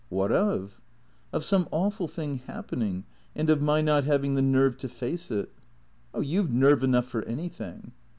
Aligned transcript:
"What 0.09 0.31
of?"" 0.31 0.81
Of 1.31 1.43
some 1.43 1.67
awful 1.71 2.07
thing 2.07 2.37
happening 2.47 3.03
and 3.35 3.51
of 3.51 3.61
my 3.61 3.81
not 3.81 4.03
having 4.03 4.33
the 4.33 4.41
nerve 4.41 4.75
to 4.77 4.89
face 4.89 5.29
it."" 5.29 5.51
You 6.19 6.41
've 6.41 6.51
nerve 6.51 6.83
enough 6.83 7.05
for 7.05 7.21
anything." 7.25 7.91